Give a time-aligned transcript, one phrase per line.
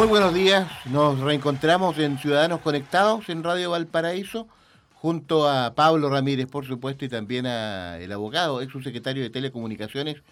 [0.00, 4.48] Muy buenos días, nos reencontramos en Ciudadanos Conectados en Radio Valparaíso,
[4.94, 10.22] junto a Pablo Ramírez, por supuesto, y también a el abogado, ex subsecretario de Telecomunicaciones,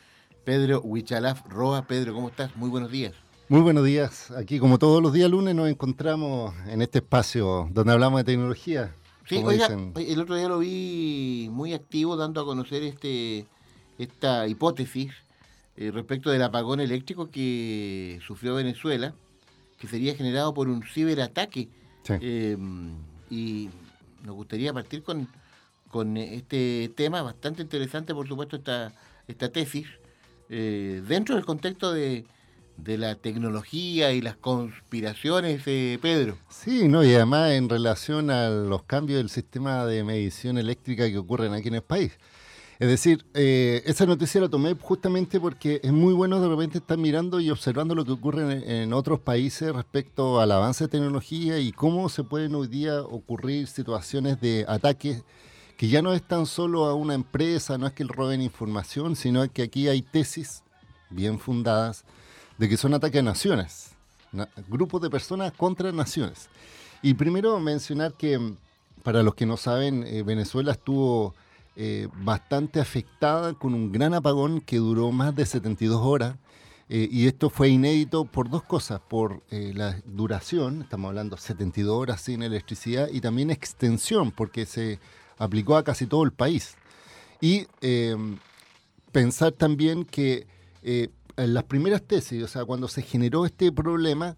[0.42, 1.82] Pedro Huichalaf Roa.
[1.82, 2.56] Pedro, ¿cómo estás?
[2.56, 3.12] Muy buenos días.
[3.50, 4.30] Muy buenos días.
[4.30, 8.94] Aquí, como todos los días lunes, nos encontramos en este espacio donde hablamos de tecnología.
[9.28, 13.46] Sí, oiga, el otro día lo vi muy activo dando a conocer este
[13.98, 15.12] esta hipótesis
[15.76, 19.12] eh, respecto del apagón eléctrico que sufrió Venezuela
[19.78, 21.68] que sería generado por un ciberataque.
[22.08, 22.94] Em,
[23.30, 23.68] y
[24.24, 25.28] nos gustaría partir con,
[25.90, 28.92] con este tema bastante interesante, por supuesto, esta,
[29.26, 29.86] esta tesis,
[30.48, 32.24] eh, dentro del contexto de,
[32.78, 36.38] de la tecnología y las conspiraciones, eh, Pedro.
[36.48, 41.18] Sí, no, y además en relación a los cambios del sistema de medición eléctrica que
[41.18, 42.12] ocurren aquí en el país.
[42.78, 46.96] Es decir, eh, esa noticia la tomé justamente porque es muy bueno de repente estar
[46.96, 51.72] mirando y observando lo que ocurre en, otros países respecto al avance de tecnología y
[51.72, 55.24] cómo se pueden hoy día ocurrir situaciones de ataques
[55.76, 59.50] que ya no es tan solo a una empresa, no es que roben información, sino
[59.52, 60.62] que aquí hay tesis
[61.10, 62.04] bien fundadas
[62.58, 63.90] de que son ataques a naciones,
[64.68, 66.48] grupos de personas contra naciones.
[67.02, 68.54] Y primero mencionar que,
[69.02, 71.34] para los que no saben, eh, Venezuela estuvo
[71.80, 76.34] eh, bastante afectada con un gran apagón que duró más de 72 horas.
[76.88, 81.94] Eh, y esto fue inédito por dos cosas, por eh, la duración, estamos hablando 72
[81.94, 84.98] horas sin electricidad, y también extensión, porque se
[85.36, 86.74] aplicó a casi todo el país.
[87.40, 87.68] Y
[89.12, 90.48] pensar también que
[90.82, 94.36] en las primeras tesis, o sea, cuando se generó este problema,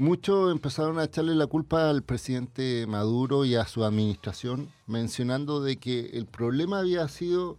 [0.00, 5.76] Muchos empezaron a echarle la culpa al presidente Maduro y a su administración, mencionando de
[5.76, 7.58] que el problema había sido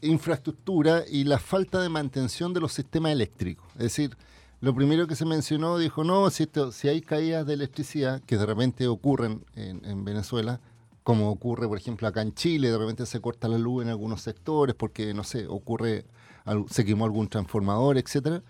[0.00, 3.66] infraestructura y la falta de mantención de los sistemas eléctricos.
[3.74, 4.16] Es decir,
[4.62, 8.46] lo primero que se mencionó dijo, no, si, si hay caídas de electricidad, que de
[8.46, 10.60] repente ocurren en, Venezuela,
[11.02, 14.22] como ocurre, por ejemplo, acá en Chile, de repente se corta la luz en algunos
[14.22, 16.06] sectores porque, no sé, ocurre,
[16.70, 18.42] se quemó algún transformador, etcétera.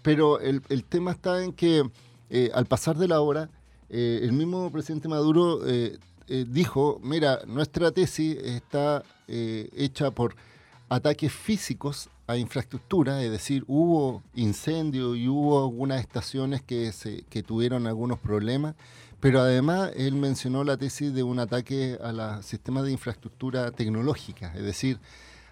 [0.00, 1.90] Pero el tema está en que
[2.30, 3.48] eh, al pasar de la hora,
[3.88, 5.98] eh, el mismo presidente Maduro eh,
[6.46, 10.36] dijo, mira, nuestra tesis está hecha por
[10.88, 16.92] ataques físicos a infraestructura, es decir, hubo incendio y hubo algunas estaciones que,
[17.46, 18.74] tuvieron algunos problemas,
[19.20, 24.52] pero además él mencionó la tesis de un ataque a los sistemas de infraestructura tecnológica,
[24.54, 24.98] es decir,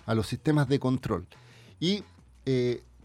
[0.05, 1.27] a los sistemas de control.
[1.81, 2.05] Y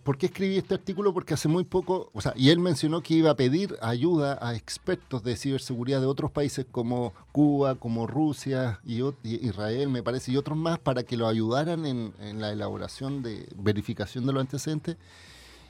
[0.03, 1.13] ¿Por qué escribí este artículo?
[1.13, 4.55] Porque hace muy poco, o sea, y él mencionó que iba a pedir ayuda a
[4.55, 10.57] expertos de ciberseguridad de otros países como Cuba, como Rusia Israel, me parece, y otros
[10.57, 14.97] más, para que lo ayudaran en, la elaboración de verificación de los antecedentes.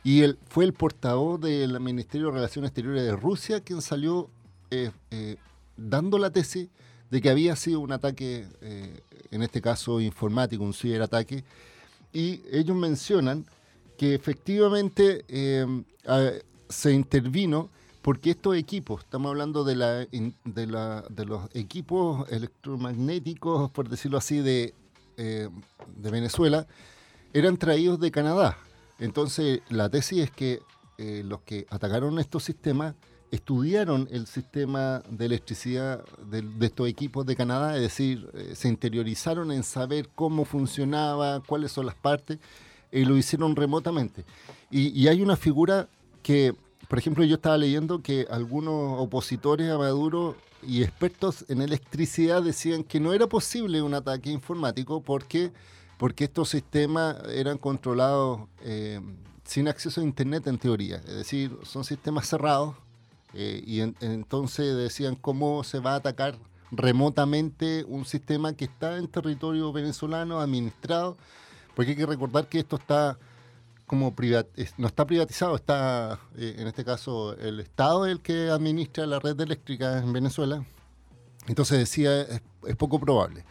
[0.04, 4.30] Y él fue el portavoz del Ministerio de Relaciones Exteriores de Rusia quien salió
[4.72, 5.36] eh, eh,
[5.76, 6.70] dando la tesis
[7.10, 11.44] de que había sido un ataque, eh, en este caso informático, un ciberataque,
[12.14, 13.46] y ellos mencionan
[14.02, 15.64] que efectivamente eh,
[16.70, 17.70] se intervino
[18.02, 24.74] porque estos equipos, estamos hablando de, la, de, los equipos electromagnéticos, por decirlo así, de,
[25.18, 25.50] eh,
[25.98, 26.66] de Venezuela,
[27.32, 28.58] eran traídos de Canadá.
[28.98, 30.64] Entonces, la tesis es que
[30.98, 32.96] eh, los que atacaron estos sistemas
[33.30, 39.52] estudiaron el sistema de electricidad de, de, estos equipos de Canadá, es decir, se interiorizaron
[39.52, 42.40] en saber cómo funcionaba, cuáles son las partes,
[42.92, 44.26] y lo hicieron remotamente.
[44.70, 45.88] Y, hay una figura
[46.24, 46.54] que,
[46.88, 52.84] por ejemplo, yo estaba leyendo que algunos opositores a Maduro y expertos en electricidad decían
[52.84, 55.52] que no era posible un ataque informático porque,
[55.98, 59.02] porque estos sistemas eran controlados eh,
[59.44, 60.98] sin acceso a Internet en teoría.
[60.98, 62.76] Es decir, son sistemas cerrados
[63.34, 66.38] eh, y entonces decían cómo se va a atacar
[66.72, 71.18] remotamente un sistema que está en territorio venezolano administrado
[71.82, 73.18] porque hay que recordar que esto está
[73.88, 74.14] como
[74.78, 79.18] no está privatizado, está eh, en este caso el Estado es el que administra la
[79.18, 80.64] red eléctrica en Venezuela.
[81.48, 83.46] Entonces decía, es, poco probable.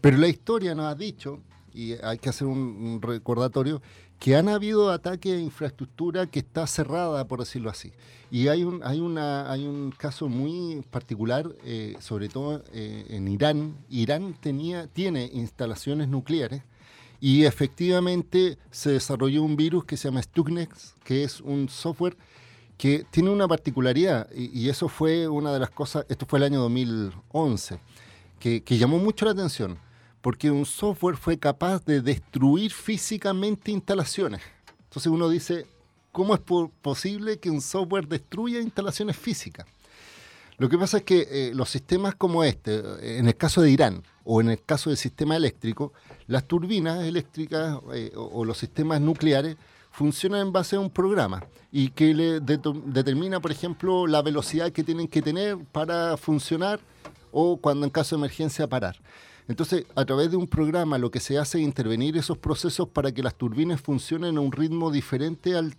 [0.00, 1.42] Pero la historia nos ha dicho
[1.74, 3.82] y hay que hacer un, recordatorio,
[4.18, 7.92] que han habido ataques a infraestructura que está cerrada, por decirlo así.
[8.30, 13.28] Y hay un, hay una, hay un caso muy particular, eh, sobre todo eh, en
[13.28, 13.76] Irán.
[13.90, 16.62] Irán tenía, tiene instalaciones nucleares
[17.24, 20.68] y efectivamente se desarrolló un virus que se llama Stuxnet,
[21.04, 22.18] que es un software
[22.76, 26.60] que tiene una particularidad, y, eso fue una de las cosas, esto fue el año
[26.60, 27.78] 2011,
[28.38, 29.78] que, llamó mucho la atención,
[30.20, 34.42] porque un software fue capaz de destruir físicamente instalaciones.
[34.82, 35.66] Entonces uno dice,
[36.12, 36.42] ¿cómo es
[36.82, 39.64] posible que un software destruya instalaciones físicas?
[40.58, 44.02] Lo que pasa es que eh, los sistemas como este, en el caso de Irán
[44.24, 45.92] o en el caso del sistema eléctrico,
[46.26, 49.56] las turbinas eléctricas eh, o, los sistemas nucleares
[49.90, 54.84] funciona en base a un programa y que le determina, por ejemplo, la velocidad que
[54.84, 56.80] tienen que tener para funcionar
[57.32, 58.96] o cuando en caso de emergencia parar.
[59.46, 63.12] Entonces, a través de un programa lo que se hace es intervenir esos procesos para
[63.12, 65.76] que las turbinas funcionen a un ritmo diferente al,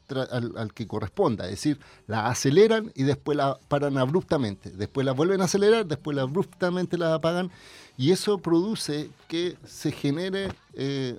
[0.56, 1.46] al, que corresponda.
[1.46, 4.70] Es decir, la aceleran y después la paran abruptamente.
[4.70, 7.52] Después la vuelven a acelerar, después la abruptamente la apagan
[7.98, 11.18] y eso produce que se genere eh,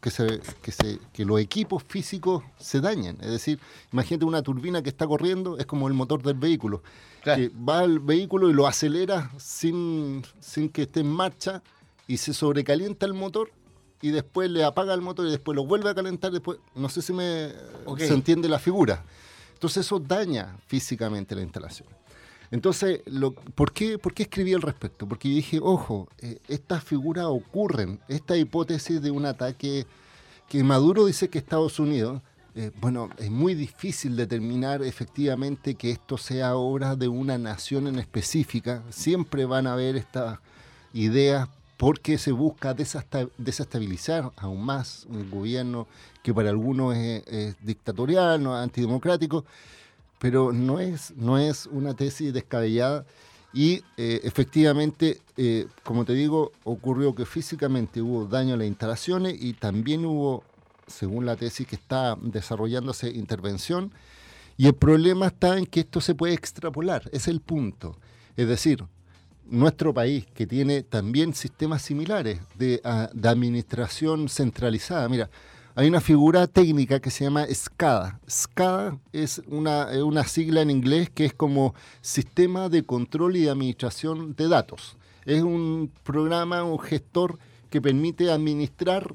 [0.00, 3.16] que, se, que, se, que, los equipos físicos se dañen.
[3.20, 3.60] Es decir,
[3.92, 6.82] imagínate una turbina que está corriendo, es como el motor del vehículo,
[7.22, 11.62] que va al vehículo y lo acelera sin, sin que esté en marcha
[12.08, 13.52] y se sobrecalienta el motor
[14.00, 16.32] y después le apaga el motor y después lo vuelve a calentar.
[16.32, 17.52] Después, no sé si me
[17.98, 19.04] se entiende la figura.
[19.54, 21.88] Entonces eso daña físicamente la instalación.
[22.52, 25.08] Entonces, lo, ¿por, qué, ¿por qué escribí al respecto?
[25.08, 29.86] Porque dije, ojo, eh, estas figuras ocurren, esta hipótesis de un ataque
[30.50, 32.20] que Maduro dice que Estados Unidos,
[32.54, 37.98] eh, bueno, es muy difícil determinar efectivamente que esto sea obra de una nación en
[37.98, 38.82] específica.
[38.90, 40.38] Siempre van a haber estas
[40.92, 45.88] ideas porque se busca desestabilizar aún más un gobierno
[46.22, 49.46] que para algunos es, es dictatorial, no antidemocrático
[50.22, 53.04] pero no es, no es una tesis descabellada
[53.52, 59.34] y eh, efectivamente, eh, como te digo, ocurrió que físicamente hubo daño a las instalaciones
[59.36, 60.44] y también hubo,
[60.86, 63.90] según la tesis que está desarrollándose, intervención.
[64.56, 67.98] Y el problema está en que esto se puede extrapolar, es el punto.
[68.36, 68.84] Es decir,
[69.50, 75.30] nuestro país, que tiene también sistemas similares de, ah, de administración centralizada, mira,
[75.74, 78.20] hay una figura técnica que se llama SCADA.
[78.28, 83.50] SCADA es una, una sigla en inglés que es como Sistema de Control y de
[83.50, 84.96] Administración de Datos.
[85.24, 87.38] Es un programa, un gestor
[87.70, 89.14] que permite administrar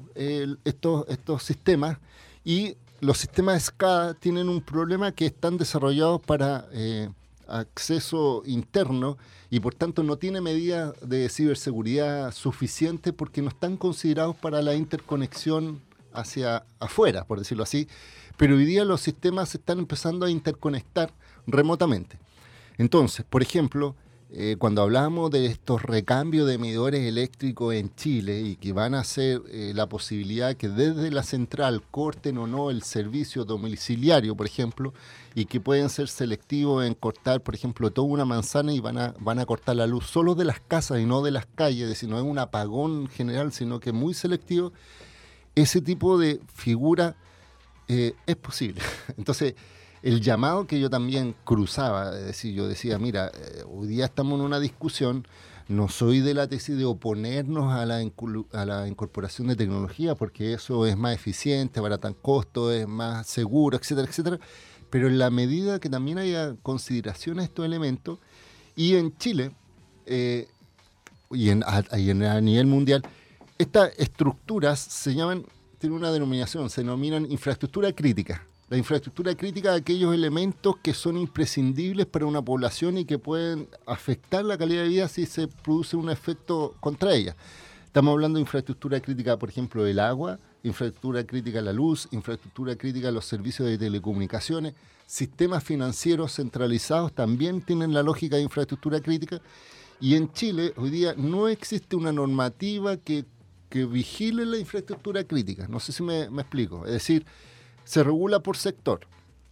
[0.64, 1.98] estos, estos sistemas
[2.44, 7.08] y los sistemas SCADA tienen un problema que están desarrollados para eh,
[7.46, 9.16] acceso interno
[9.48, 14.74] y por tanto no tiene medidas de ciberseguridad suficientes porque no están considerados para la
[14.74, 15.80] interconexión
[16.12, 17.88] hacia afuera, por decirlo así,
[18.36, 21.12] pero hoy día los sistemas se están empezando a interconectar
[21.46, 22.18] remotamente.
[22.78, 23.96] Entonces, por ejemplo,
[24.30, 29.02] eh, cuando hablamos de estos recambios de medidores eléctricos en Chile y que van a
[29.02, 34.44] ser eh, la posibilidad que desde la central corten o no el servicio domiciliario, por
[34.44, 34.92] ejemplo,
[35.34, 39.14] y que pueden ser selectivos en cortar, por ejemplo, toda una manzana y van a,
[39.18, 41.88] van a cortar la luz solo de las casas y no de las calles, es
[41.88, 44.74] decir, no es un apagón general, sino que muy selectivo,
[45.54, 47.16] ese tipo de figura
[47.88, 48.80] eh, es posible.
[49.16, 49.54] Entonces,
[50.02, 54.38] el llamado que yo también cruzaba, es decir, yo decía, mira, eh, hoy día estamos
[54.38, 55.26] en una discusión,
[55.68, 58.00] no soy de la tesis de oponernos a la,
[58.52, 63.26] a la incorporación de tecnología, porque eso es más eficiente, barata en costo, es más
[63.26, 64.38] seguro, etcétera, etcétera,
[64.90, 68.18] pero en la medida que también haya consideración a estos elementos,
[68.76, 69.50] y en Chile,
[70.06, 70.48] eh,
[71.30, 73.02] y, en, a nivel mundial,
[73.58, 75.44] estas estructuras se llaman,
[75.78, 78.46] tienen una denominación, se denominan infraestructura crítica.
[78.68, 83.68] La infraestructura crítica de aquellos elementos que son imprescindibles para una población y que pueden
[83.86, 87.34] afectar la calidad de vida si se produce un efecto contra ella.
[87.86, 92.76] Estamos hablando de infraestructura crítica, por ejemplo, del agua, infraestructura crítica de la luz, infraestructura
[92.76, 94.74] crítica de los servicios de telecomunicaciones,
[95.06, 99.40] sistemas financieros centralizados también tienen la lógica de infraestructura crítica.
[100.00, 103.24] Y en Chile hoy día no existe una normativa que
[103.68, 105.66] que vigile la infraestructura crítica.
[105.68, 106.84] No sé si me, explico.
[106.86, 107.26] Es decir,
[107.84, 109.00] se regula por sector.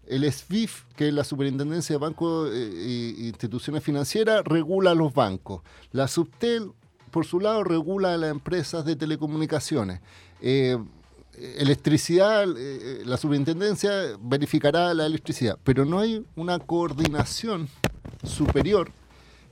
[0.06, 5.62] El SWIFT, que es la Superintendencia de Bancos e Instituciones Financieras, regula los bancos.
[5.90, 6.70] La Subtel,
[7.10, 10.00] por su lado, regula a las empresas de telecomunicaciones.
[10.40, 10.78] Eh,
[11.58, 12.46] electricidad,
[13.04, 17.68] la superintendencia verificará la electricidad, pero no hay una coordinación
[18.22, 18.90] superior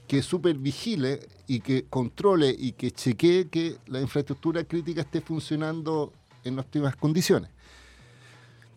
[0.06, 6.12] que supervigile y que controle y que chequee que la infraestructura crítica esté funcionando
[6.44, 7.50] en óptimas condiciones.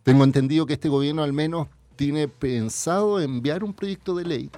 [0.04, 4.52] Tengo entendido que este gobierno al menos tiene pensado enviar un proyecto de ley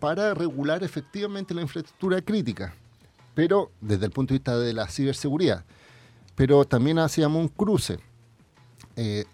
[0.00, 2.74] para regular efectivamente la infraestructura crítica,
[3.34, 5.64] pero desde el punto de vista de la ciberseguridad.
[6.34, 7.98] Pero también hacíamos un cruce.
[8.94, 9.24] Eh,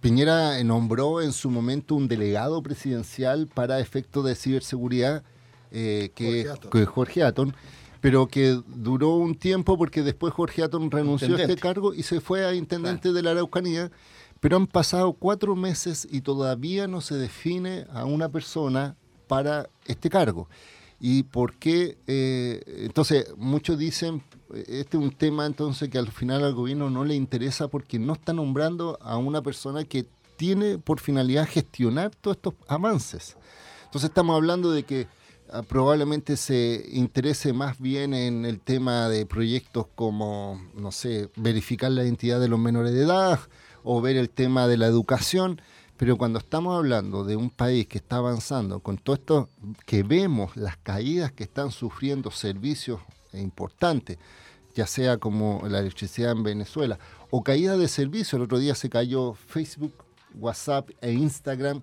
[0.00, 5.22] Piñera nombró en su momento un delegado presidencial para efectos de ciberseguridad,
[5.72, 7.54] eh, que, es Jorge Atón,
[8.00, 12.20] pero que duró un tiempo porque después Jorge Atón renunció a este cargo y se
[12.20, 13.90] fue a intendente de la Araucanía
[14.42, 18.96] pero han pasado cuatro meses y todavía no se define a una persona
[19.28, 20.48] para este cargo.
[20.98, 21.96] ¿Y por qué?
[22.08, 24.20] Eh, entonces, muchos dicen,
[24.66, 28.14] este es un tema entonces que al final al gobierno no le interesa porque no
[28.14, 33.36] está nombrando a una persona que tiene por finalidad gestionar todos estos avances.
[33.84, 35.06] Entonces estamos hablando de que
[35.68, 42.04] probablemente se interese más bien en el tema de proyectos como, no sé, verificar la
[42.04, 43.40] identidad de los menores de edad,
[43.84, 45.60] o ver el tema de la educación,
[45.96, 49.48] pero cuando estamos hablando de un país que está avanzando con todo esto,
[49.86, 53.00] que vemos las caídas que están sufriendo servicios
[53.32, 54.18] importantes,
[54.74, 56.98] ya sea como la electricidad en Venezuela,
[57.30, 59.92] o caída de servicios, el otro día se cayó Facebook,
[60.34, 61.82] WhatsApp e Instagram,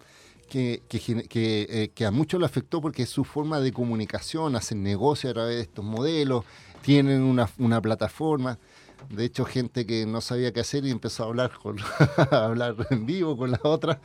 [0.50, 5.30] que, que, eh, a muchos le afectó porque es su forma de comunicación, hacen negocio
[5.30, 6.44] a través de estos modelos,
[6.82, 8.58] tienen una, una plataforma.
[9.10, 11.78] De hecho, gente que no sabía qué hacer y empezó a hablar, con,
[12.32, 14.02] hablar en vivo con la otra.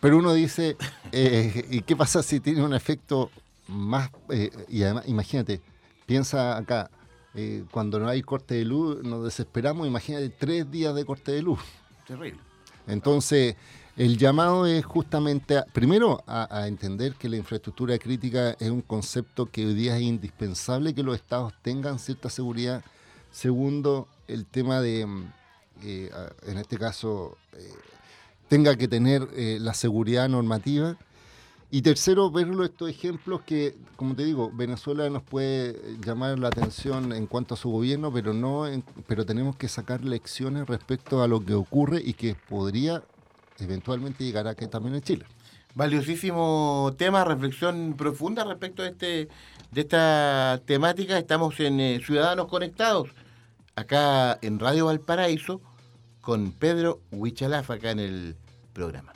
[0.00, 0.76] Pero uno dice,
[1.12, 3.30] eh, ¿y qué pasa si tiene un efecto
[3.68, 4.10] más...
[4.28, 5.60] Eh, y además, imagínate,
[6.06, 6.90] piensa acá,
[7.34, 11.42] eh, cuando no hay corte de luz, nos desesperamos, imagínate tres días de corte de
[11.42, 11.58] luz.
[12.06, 12.38] Terrible.
[12.86, 13.56] Entonces,
[13.96, 19.66] el llamado es justamente, primero, a, entender que la infraestructura crítica es un concepto que
[19.66, 22.82] hoy día es indispensable que los estados tengan cierta seguridad
[23.34, 25.32] Segundo, el tema de, mm,
[25.82, 26.10] eh,
[26.46, 27.68] en este caso, eh,
[28.46, 30.96] tenga que tener eh, la seguridad normativa.
[31.72, 37.12] Y tercero, verlo estos ejemplos que, como te digo, Venezuela nos puede llamar la atención
[37.12, 38.66] en cuanto a su gobierno, pero no,
[39.08, 43.02] pero tenemos que sacar lecciones respecto a lo que ocurre y que podría
[43.58, 45.26] eventualmente llegar a que también en Chile.
[45.74, 49.28] Valiosísimo tema, reflexión profunda respecto a este
[49.72, 51.18] de esta temática.
[51.18, 53.08] Estamos en Ciudadanos Conectados
[53.74, 55.60] acá en Radio Valparaíso
[56.20, 58.36] con Pedro Huichalaf acá en el
[58.72, 59.12] programa.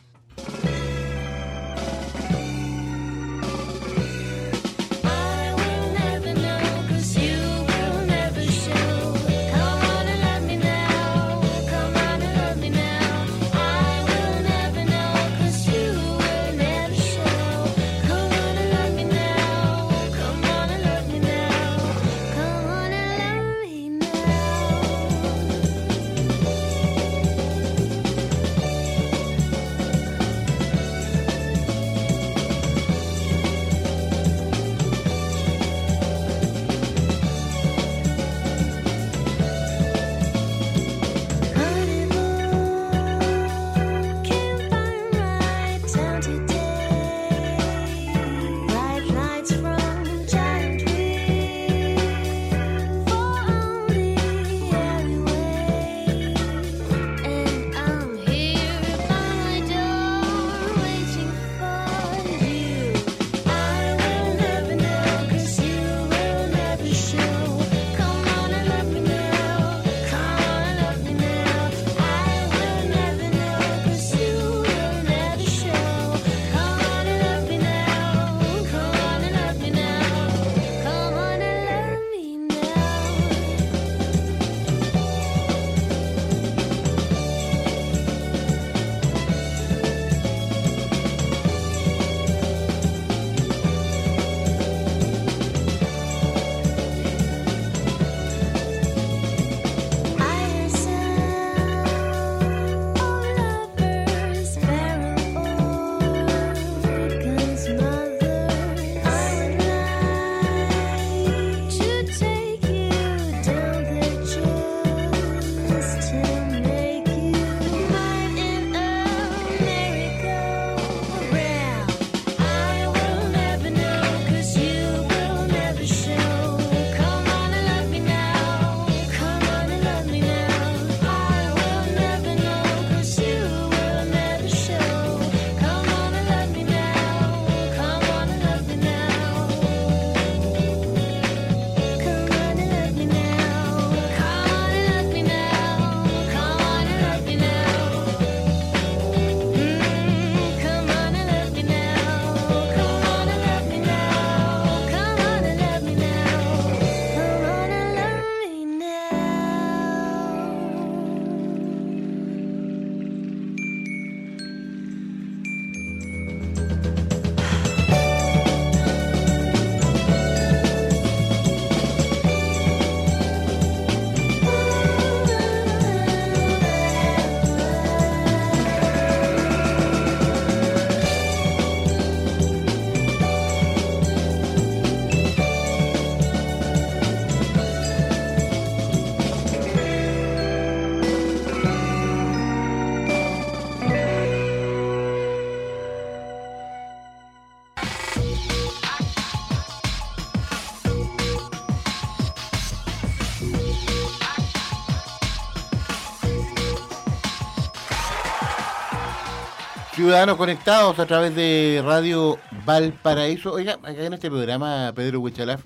[210.09, 213.53] Ciudadanos conectados a través de Radio Valparaíso.
[213.53, 215.63] Oiga, acá en este programa, Pedro Huichalaf,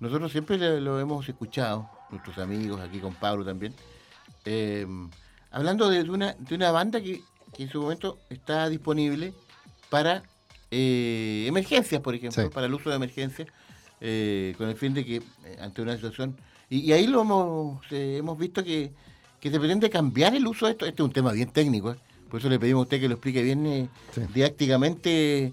[0.00, 3.74] nosotros siempre lo hemos escuchado, nuestros amigos, aquí con Pablo también,
[4.46, 4.86] eh,
[5.50, 7.20] hablando de una, de una banda que,
[7.58, 9.34] en su momento está disponible
[9.90, 10.22] para
[10.70, 13.48] eh, emergencias, por ejemplo, para el uso de emergencias,
[14.00, 15.22] eh, con el fin de que
[15.60, 16.34] ante una situación...
[16.70, 18.94] Y, ahí lo hemos, hemos visto que,
[19.40, 20.86] que se pretende cambiar el uso de esto.
[20.86, 21.94] Este es un tema bien técnico,
[22.34, 23.88] por eso le pedimos a usted que lo explique bien eh,
[24.34, 25.52] didácticamente.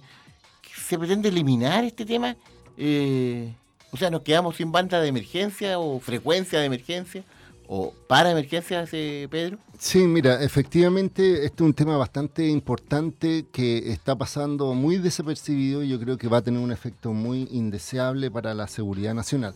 [0.75, 2.35] ¿Se pretende eliminar este tema?
[2.75, 3.53] Eh,
[3.91, 7.23] o sea, ¿nos quedamos sin banda de emergencia o frecuencia de emergencia?
[7.67, 9.59] ¿O para emergencias, eh, Pedro?
[9.83, 15.89] Sí, mira, efectivamente, este es un tema bastante importante que está pasando muy desapercibido y
[15.89, 19.55] yo creo que va a tener un efecto muy indeseable para la seguridad nacional.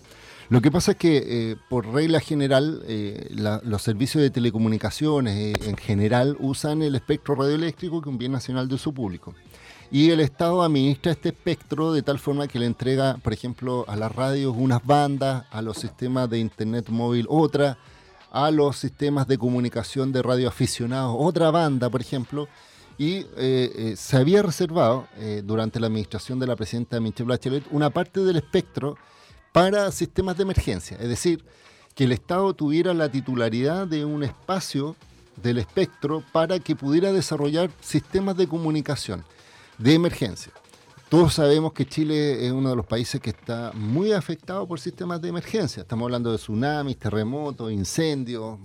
[0.49, 5.69] Lo que pasa es que, eh, por regla general, eh, los servicios de telecomunicaciones eh,
[5.69, 9.35] en general usan el espectro radioeléctrico, que es un bien nacional de uso público.
[9.91, 13.95] Y el Estado administra este espectro de tal forma que le entrega, por ejemplo, a
[13.95, 17.77] las radios unas bandas, a los sistemas de Internet móvil otra,
[18.35, 22.49] a los sistemas de comunicación de radioaficionados otra banda, por ejemplo.
[22.97, 23.25] Y
[23.95, 25.07] se había reservado,
[25.43, 28.97] durante la administración de la presidenta Michelle Bachelet, una parte del espectro
[29.51, 31.45] para sistemas de emergencia, es decir,
[31.93, 34.97] que el Estado tuviera la titularidad de un espacio
[35.41, 39.23] del espectro para que pudiera desarrollar sistemas de comunicación
[39.77, 40.51] de emergencia.
[41.15, 45.21] Todos sabemos que Chile es uno de los países que está muy afectado por sistemas
[45.21, 45.83] de emergencia.
[45.83, 48.59] Estamos hablando de tsunamis, terremotos, incendios,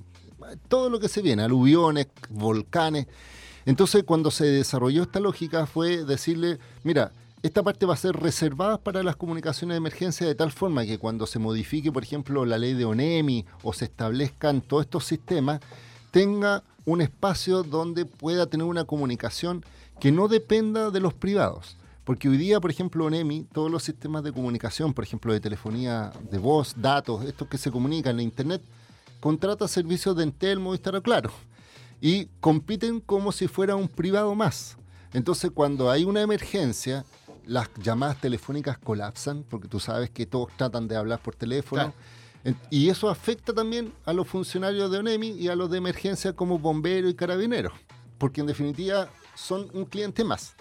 [0.67, 3.07] todo lo que se viene, aluviones, volcanes.
[3.67, 7.13] Entonces, cuando se desarrolló esta lógica fue decirle, mira,
[7.45, 10.99] esta parte va a ser reservada para las comunicaciones de emergencia de tal forma que
[10.99, 15.61] cuando se modifique, por ejemplo, la ley de ONEMI o se establezcan todos estos sistemas,
[16.11, 19.65] tenga un espacio donde pueda tener una comunicación
[20.01, 21.77] que no dependa de los privados.
[22.11, 26.13] Porque hoy día, por ejemplo, ONEMI, todos los sistemas de comunicación, por ejemplo, de telefonía
[26.29, 28.63] de voz, datos, estos que se comunican en Internet,
[29.21, 31.31] contrata servicios de Entel, Movistar Claro.
[32.01, 34.77] Y compiten como si fuera un privado más.
[35.13, 37.05] Entonces, cuando hay una emergencia,
[37.47, 41.95] las llamadas telefónicas colapsan, porque tú sabes que todos tratan de hablar por teléfono.
[42.71, 46.59] Y eso afecta también a los funcionarios de ONEMI y a los de emergencia como
[46.59, 47.73] bomberos y carabineros,
[48.19, 50.57] porque en definitiva son un cliente más.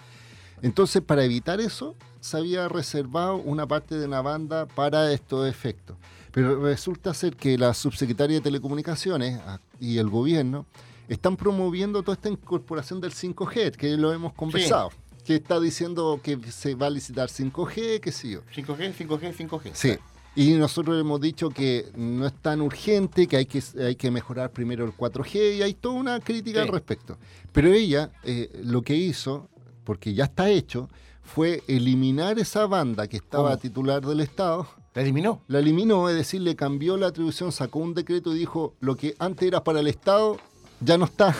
[0.62, 5.96] Entonces, para evitar eso, se había reservado una parte de una banda para estos efectos.
[6.32, 10.66] Pero resulta ser que la subsecretaria de Telecomunicaciones ah, y el gobierno
[11.08, 14.90] están promoviendo toda esta incorporación del 5G, que lo hemos conversado
[15.24, 18.42] que está diciendo que se va a licitar 5G, qué sé yo.
[18.54, 19.70] 5G, 5G, 5G.
[19.74, 19.96] Sí.
[20.36, 24.50] Y nosotros hemos dicho que no es tan urgente, que hay que, hay que mejorar
[24.52, 27.18] primero el 4G y hay toda una crítica al respecto.
[27.52, 29.49] Pero ella eh, lo que hizo,
[29.90, 30.88] porque ya está hecho,
[31.20, 34.68] fue eliminar esa banda que estaba titular del Estado.
[34.94, 35.42] ¿La eliminó?
[35.48, 39.16] La eliminó, es decir, le cambió la atribución, sacó un decreto y dijo lo que
[39.18, 40.36] antes era para el Estado
[40.78, 41.34] ya no está.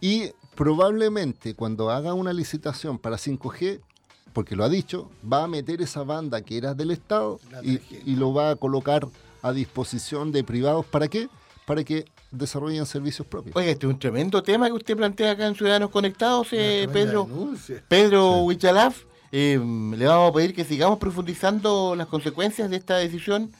[0.00, 3.80] Y probablemente cuando haga una licitación para 5G,
[4.32, 7.78] porque lo ha dicho, va a meter esa banda que era del Estado y,
[8.16, 9.06] lo va a colocar
[9.40, 10.84] a disposición de privados.
[10.84, 11.28] ¿Para qué?
[11.64, 13.54] Para que desarrollen servicios propios.
[13.54, 17.28] Oye, este es un tremendo tema que usted plantea acá en Ciudadanos Conectados, eh, Pedro.
[17.88, 19.04] Pedro Huichalaf.
[19.30, 19.58] Eh,
[19.96, 23.50] le vamos a pedir que sigamos profundizando las consecuencias de esta decisión.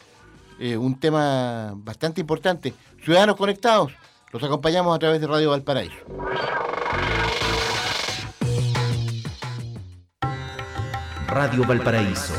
[0.58, 2.74] Eh, un tema bastante importante.
[3.02, 3.92] Ciudadanos Conectados,
[4.32, 5.96] los acompañamos a través de Radio Valparaíso.
[11.26, 12.34] Radio Valparaíso.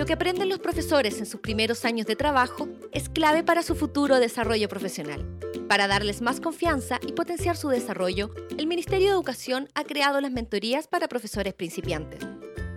[0.00, 3.74] Lo que aprenden los profesores en sus primeros años de trabajo es clave para su
[3.74, 5.38] futuro desarrollo profesional.
[5.68, 10.32] Para darles más confianza y potenciar su desarrollo, el Ministerio de Educación ha creado las
[10.32, 12.26] mentorías para profesores principiantes.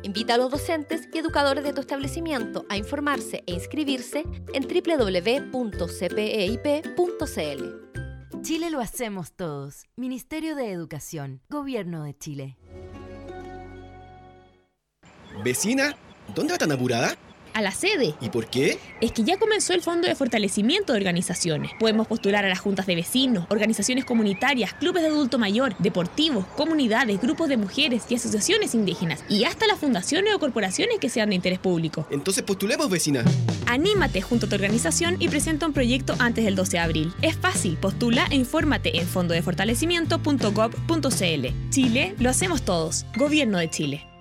[0.02, 5.62] Invita a los docentes y educadores de tu establecimiento a informarse e inscribirse en www.cpeip.cl.
[8.42, 9.86] Chile lo hacemos todos.
[9.96, 12.58] Ministerio de Educación, Gobierno de Chile.
[15.42, 15.96] Vecina,
[16.36, 17.16] ¿dónde va tan apurada?
[17.54, 18.16] a la sede.
[18.22, 18.80] ¿Y por qué?
[19.02, 21.72] Es que ya comenzó el Fondo de Fortalecimiento de Organizaciones.
[21.80, 27.22] Podemos postular a las juntas de vecinos, organizaciones comunitarias, clubes de adulto mayor, deportivos, comunidades,
[27.22, 29.24] grupos de mujeres y asociaciones indígenas.
[29.30, 32.06] Y hasta las fundaciones o corporaciones que sean de interés público.
[32.10, 33.24] Entonces postulemos, vecina.
[33.68, 37.14] Anímate junto a tu organización y presenta un proyecto antes del 12 de abril.
[37.22, 41.70] Es fácil, postula e infórmate en fondodefortalecimiento.gov.cl.
[41.70, 43.06] Chile, lo hacemos todos.
[43.16, 44.13] Gobierno de Chile.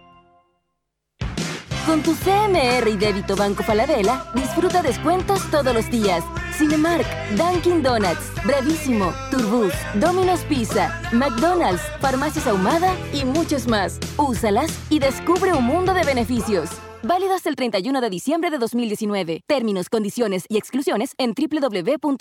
[1.86, 6.22] Con tu CMR y débito Banco Falabella, disfruta descuentos todos los días.
[6.56, 7.04] Cinemark,
[7.36, 13.98] Dunkin' Donuts, Bravísimo, Turbus, Domino's Pizza, McDonald's, Farmacias Ahumada y muchos más.
[14.16, 16.70] Úsalas y descubre un mundo de beneficios.
[17.02, 19.40] Válido hasta el 31 de diciembre de 2019.
[19.48, 22.12] Términos, condiciones y exclusiones en www.cmr.cl.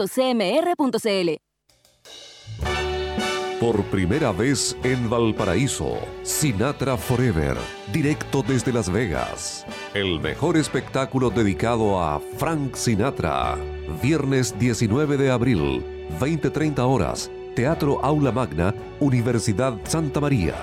[3.62, 7.56] Por primera vez en Valparaíso, Sinatra Forever,
[7.94, 9.68] directo desde Las Vegas.
[9.94, 13.60] El mejor espectáculo dedicado a Frank Sinatra.
[14.02, 15.86] Viernes 19 de abril,
[16.20, 17.30] 20-30 horas.
[17.56, 20.56] Teatro Aula Magna, Universidad Santa María.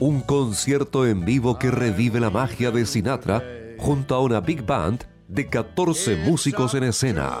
[0.00, 3.40] Un concierto en vivo que revive la magia de Sinatra
[3.78, 7.38] junto a una big band de 14 músicos en escena.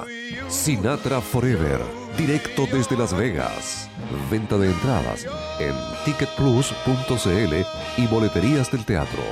[0.48, 1.80] Sinatra Forever,
[2.16, 3.88] directo desde Las Vegas.
[4.30, 5.26] Venta de entradas
[5.60, 5.74] en
[6.04, 7.54] ticketplus.cl
[7.96, 9.22] y boleterías del teatro.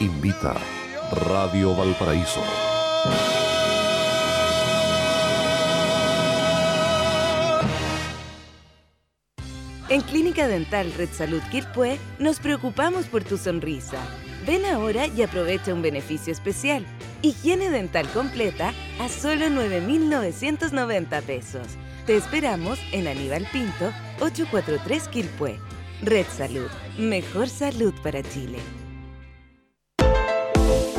[0.00, 0.56] Invita
[1.26, 2.42] Radio Valparaíso.
[9.88, 13.98] En Clínica Dental Red Salud Quilpué nos preocupamos por tu sonrisa.
[14.46, 16.86] Ven ahora y aprovecha un beneficio especial.
[17.22, 21.76] Higiene dental completa a solo 9,990 pesos.
[22.06, 25.60] Te esperamos en Aníbal Pinto, 843 Quilpué.
[26.02, 28.58] Red Salud, mejor salud para Chile.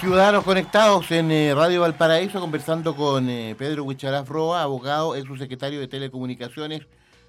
[0.00, 5.78] Ciudadanos conectados en eh, Radio Valparaíso, conversando con eh, Pedro Huichalaf Roa, abogado, ex subsecretario
[5.78, 6.86] de Telecomunicaciones,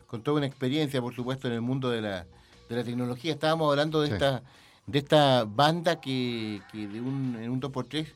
[0.07, 2.25] con toda una experiencia, por supuesto, en el mundo de la,
[2.69, 3.34] de la tecnología.
[3.34, 4.13] Estábamos hablando de Sí.
[4.13, 4.41] esta
[4.88, 8.07] de esta banda que, que de un, en un 2x3,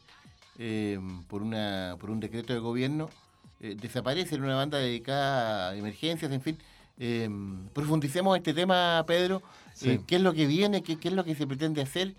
[0.57, 3.09] eh, por, una, por un decreto de gobierno,
[3.61, 6.57] eh, desaparece en una banda dedicada a emergencias, en fin.
[6.97, 7.29] Eh,
[7.73, 9.41] profundicemos este tema, Pedro.
[9.73, 9.91] Sí.
[9.91, 10.81] Eh, ¿Qué es lo que viene?
[10.81, 12.15] ¿Qué, qué es lo que se pretende hacer?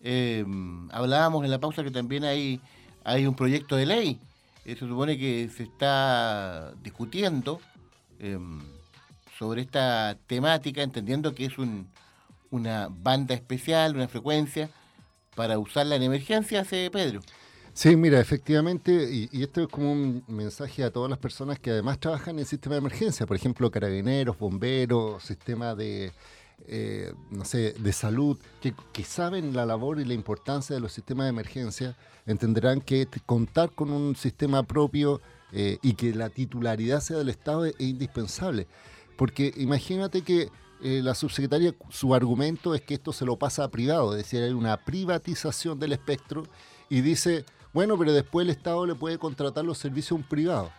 [0.00, 0.44] Eh,
[0.90, 2.60] hablábamos en la pausa que también hay,
[3.04, 4.18] hay un proyecto de ley.
[4.64, 7.60] Eh, se supone que se está discutiendo
[8.20, 8.38] eh,
[9.38, 11.88] sobre esta temática, entendiendo que es un,
[12.50, 14.68] una banda especial, una frecuencia
[15.34, 17.20] para usarla en emergencias, Pedro.
[17.72, 21.70] Sí, mira, efectivamente, y, y esto es como un mensaje a todas las personas que
[21.70, 26.12] además trabajan en el sistema de emergencia, por ejemplo, carabineros, bomberos, sistema de,
[26.66, 30.92] eh, no sé, de salud, que, que saben la labor y la importancia de los
[30.92, 35.20] sistemas de emergencia, entenderán que contar con un sistema propio
[35.52, 38.66] eh, y que la titularidad sea del Estado es, es indispensable.
[39.16, 43.68] Porque imagínate que eh, la subsecretaria, su argumento es que esto se lo pasa a
[43.68, 46.44] privado, es decir, hay una privatización del espectro
[46.88, 50.70] y dice, bueno, pero después el Estado le puede contratar los servicios a un privado.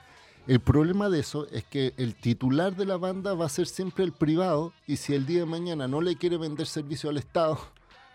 [0.50, 4.04] El problema de eso es que el titular de la banda va a ser siempre
[4.04, 7.60] el privado y si el día de mañana no le quiere vender servicio al Estado,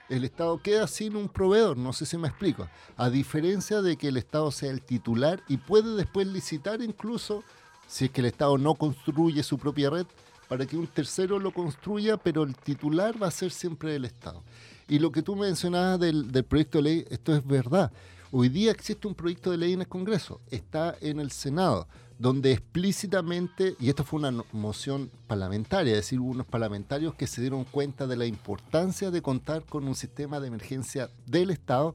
[0.08, 2.68] el Estado queda sin un proveedor, no sé si me explico.
[2.96, 7.44] A diferencia de que el Estado sea el titular y puede después licitar incluso
[7.86, 10.06] si es que el Estado no construye su propia red
[10.48, 14.42] para que un tercero lo construya, pero el titular va a ser siempre el Estado.
[14.88, 17.92] Y lo que tú mencionabas del, del proyecto de ley, esto es verdad.
[18.32, 21.86] Hoy día existe un proyecto de ley en el Congreso, está en el Senado,
[22.18, 27.26] donde explícitamente, y esto fue una no- moción parlamentaria, es decir, hubo unos parlamentarios que
[27.26, 31.94] se dieron cuenta de la importancia de contar con un sistema de emergencia del Estado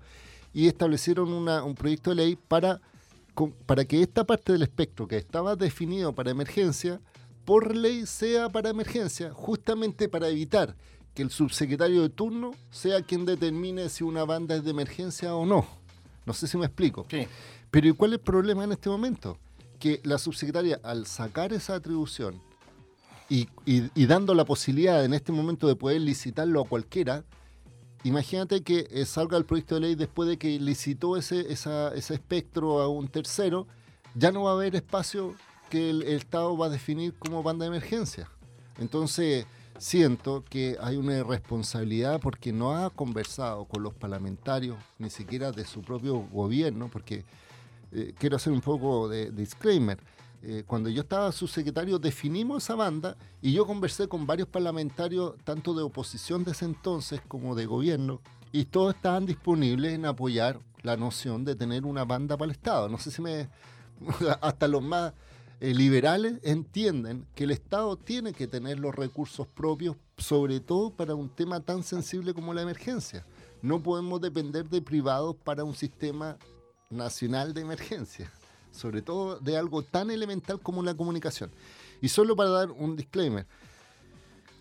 [0.54, 2.82] y establecieron una- un proyecto de ley para,
[3.34, 7.00] con- para que esta parte del espectro que estaba definido para emergencia,
[7.46, 10.76] por ley sea para emergencia, justamente para evitar
[11.14, 15.46] que el subsecretario de turno sea quien determine si una banda es de emergencia o
[15.46, 15.66] no.
[16.26, 17.06] No sé si me explico.
[17.72, 19.38] Pero ¿y cuál es el problema en este momento?
[19.80, 22.42] Que la subsecretaria, al sacar esa atribución
[23.30, 27.24] y, y- dando la posibilidad en este momento de poder licitarlo a cualquiera,
[28.04, 32.82] imagínate que eh, salga el proyecto de ley después de que licitó ese, ese espectro
[32.82, 33.68] a un tercero,
[34.16, 35.36] ya no va a haber espacio
[35.70, 38.30] que el, el Estado va a definir como banda de emergencia.
[38.80, 39.46] Entonces,
[39.78, 45.64] siento que hay una irresponsabilidad porque no ha conversado con los parlamentarios, ni siquiera de
[45.66, 47.24] su propio gobierno, porque
[47.92, 50.00] eh, quiero hacer un poco de disclaimer.
[50.42, 55.74] Eh, cuando yo estaba subsecretario definimos esa banda y yo conversé con varios parlamentarios, tanto
[55.74, 58.22] de oposición de ese entonces como de gobierno,
[58.52, 62.90] y todos estaban disponibles en apoyar la noción de tener una banda para el Estado.
[62.90, 63.50] No sé si me...
[64.42, 65.14] Hasta los más
[65.60, 71.16] eh, liberales entienden que el Estado tiene que tener los recursos propios, sobre todo para
[71.16, 73.26] un tema tan sensible como la emergencia.
[73.62, 76.38] No podemos depender de privados para un sistema
[76.90, 78.32] nacional de emergencia,
[78.72, 81.52] sobre todo de algo tan elemental como la comunicación.
[82.02, 83.46] Y solo para dar un disclaimer,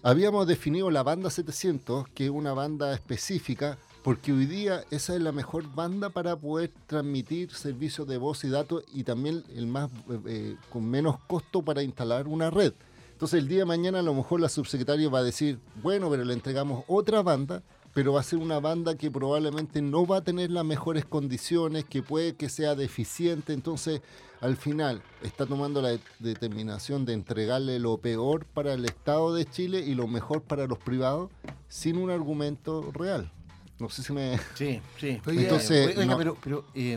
[0.02, 5.22] habíamos definido la banda 700, que es una banda específica, porque hoy día esa es
[5.22, 9.90] la mejor banda para poder transmitir servicios de voz y datos y también el más
[10.10, 12.74] eh, eh, con menos costo para instalar una red.
[13.12, 16.24] Entonces el día de mañana a lo mejor la subsecretaria va a decir, bueno, pero
[16.24, 17.62] le entregamos otra banda,
[17.98, 21.84] pero va a ser una banda que probablemente no va a tener las mejores condiciones,
[21.84, 24.02] que puede que sea deficiente, entonces
[24.40, 29.46] al final está tomando la de- determinación de entregarle lo peor para el Estado de
[29.46, 31.32] Chile y lo mejor para los privados
[31.68, 33.32] sin un argumento real.
[33.80, 34.38] No sé si me...
[34.54, 35.20] Sí, sí.
[35.26, 36.96] Entonces, Oiga, no- pero, pero eh,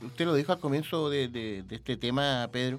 [0.00, 2.78] usted lo dijo al comienzo de, de- de este tema, Pedro.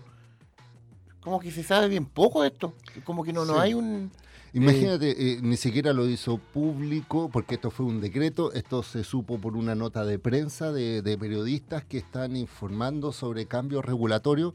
[1.20, 2.74] Como que se sabe bien poco de esto.
[3.04, 3.60] Como que no, no Sí.
[3.60, 4.10] hay un.
[4.54, 9.38] Imagínate, eh, ni siquiera lo hizo público porque esto fue un decreto, esto se supo
[9.40, 14.54] por una nota de prensa de, de periodistas que están informando sobre cambios regulatorios,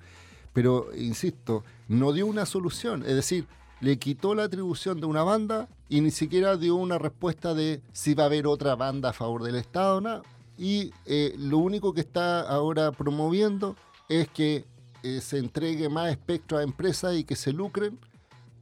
[0.52, 3.46] pero insisto, no dio una solución, es decir,
[3.82, 8.14] le quitó la atribución de una banda y ni siquiera dio una respuesta de si
[8.14, 10.22] va a haber otra banda a favor del Estado, nada.
[10.56, 13.74] Y eh, lo único que está ahora promoviendo
[14.08, 14.64] es que
[15.02, 17.98] eh, se entregue más espectro a empresas y que se lucren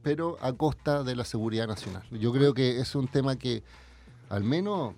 [0.03, 2.03] pero a costa de la seguridad nacional.
[2.11, 3.63] Yo creo que es un tema que
[4.29, 4.95] al menos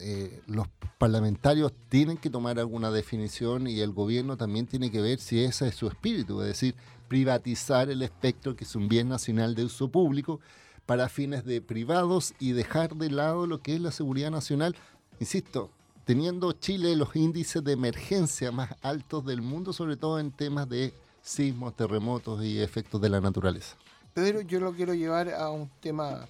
[0.00, 0.66] eh, los
[0.98, 5.68] parlamentarios tienen que tomar alguna definición y el gobierno también tiene que ver si ese
[5.68, 6.74] es su espíritu, es decir,
[7.08, 10.40] privatizar el espectro, que es un bien nacional de uso público,
[10.86, 14.74] para fines de privados y dejar de lado lo que es la seguridad nacional.
[15.18, 15.70] Insisto,
[16.04, 20.94] teniendo Chile los índices de emergencia más altos del mundo, sobre todo en temas de
[21.22, 23.76] sismos, terremotos y efectos de la naturaleza.
[24.20, 26.28] Pedro, yo lo quiero llevar a un tema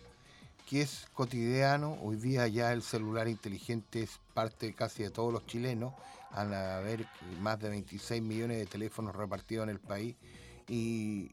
[0.68, 1.98] que es cotidiano.
[2.02, 5.92] Hoy día ya el celular inteligente es parte casi de todos los chilenos.
[6.30, 7.04] Al haber
[7.40, 10.14] más de 26 millones de teléfonos repartidos en el país.
[10.68, 11.32] Y,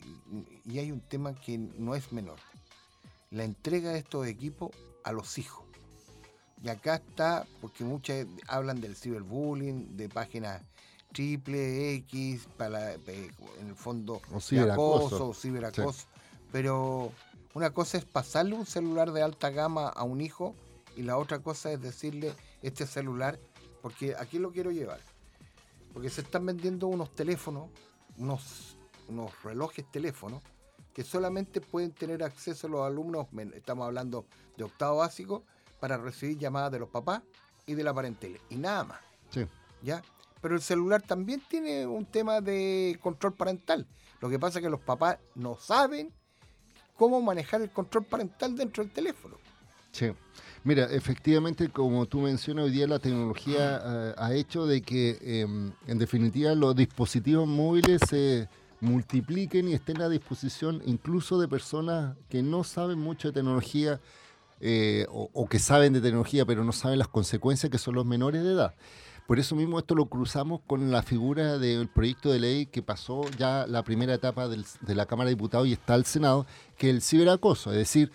[0.65, 2.39] y hay un tema que no es menor.
[3.29, 4.71] La entrega de estos equipos
[5.03, 5.63] a los hijos.
[6.63, 10.63] Y acá está, porque muchas hablan del ciberbullying, de páginas
[11.13, 15.05] triple X, para, eh, en el fondo, O ciberacoso.
[15.05, 16.07] acoso, o ciberacoso.
[16.51, 17.11] Pero
[17.53, 20.55] una cosa es pasarle un celular de alta gama a un hijo
[20.95, 23.39] y la otra cosa es decirle este celular,
[23.81, 24.99] porque aquí lo quiero llevar.
[25.93, 27.69] Porque se están vendiendo unos teléfonos,
[28.17, 30.41] unos, unos relojes teléfonos,
[30.93, 34.25] que solamente pueden tener acceso los alumnos, estamos hablando
[34.57, 35.43] de octavo básico,
[35.79, 37.21] para recibir llamadas de los papás
[37.67, 38.39] y de la parentela.
[38.49, 38.99] Y nada más.
[39.29, 39.45] Sí.
[39.81, 40.01] ¿ya?
[40.41, 43.87] Pero el celular también tiene un tema de control parental.
[44.21, 46.13] Lo que pasa es que los papás no saben
[46.97, 49.37] cómo manejar el control parental dentro del teléfono.
[49.91, 50.11] Sí.
[50.63, 55.47] Mira, efectivamente, como tú mencionas, hoy día la tecnología eh, ha hecho de que, eh,
[55.87, 58.49] en definitiva, los dispositivos móviles se
[58.81, 63.99] multipliquen y estén a disposición incluso de personas que no saben mucho de tecnología
[64.59, 68.05] eh, o, o que saben de tecnología pero no saben las consecuencias que son los
[68.05, 68.75] menores de edad.
[69.27, 73.23] Por eso mismo esto lo cruzamos con la figura del proyecto de ley que pasó
[73.37, 76.45] ya la primera etapa del- de la Cámara de Diputados y está al Senado,
[76.77, 78.11] que es el ciberacoso, es decir,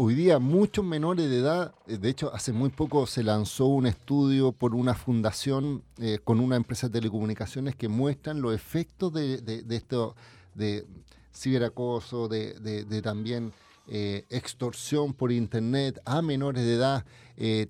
[0.00, 3.84] Hoy día muchos menores de edad, eh, de hecho hace muy poco se lanzó un
[3.84, 9.42] estudio por una fundación eh, con una empresa de telecomunicaciones que muestran los efectos de,
[9.70, 10.14] esto,
[10.54, 10.86] de
[11.34, 13.52] ciberacoso, de, también
[13.88, 17.04] eh, extorsión por internet a menores de edad.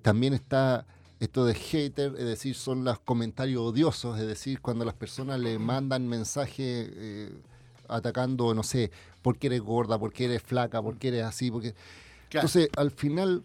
[0.03, 0.85] También está
[1.19, 5.59] esto de hater, es decir, son los comentarios odiosos, es decir, cuando las personas le
[5.59, 7.31] mandan mensajes eh,
[7.87, 8.91] atacando, no sé,
[9.21, 11.73] por qué eres gorda, por qué eres flaca, por qué eres así, porque...
[12.41, 13.43] Entonces, al final,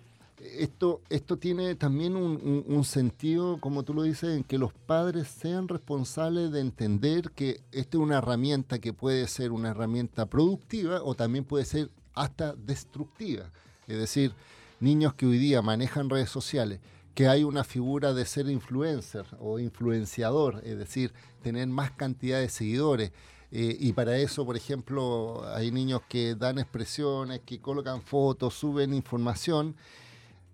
[0.58, 4.72] esto, esto tiene también un, un- un sentido, como tú lo dices, en que los
[4.74, 10.26] padres sean responsables de entender que esta es una herramienta que puede ser una herramienta
[10.26, 13.50] productiva o también puede ser hasta destructiva.
[13.88, 14.32] Es decir,
[14.80, 16.78] niños que hoy día manejan redes sociales,
[17.14, 21.12] que hay una figura de ser influencer o influenciador, es decir,
[21.42, 23.12] tener más cantidad de seguidores.
[23.52, 28.92] Eh, y para eso, por ejemplo, hay niños que dan expresiones, que colocan fotos, suben
[28.92, 29.76] información